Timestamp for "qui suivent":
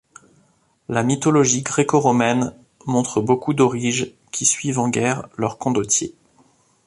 4.31-4.79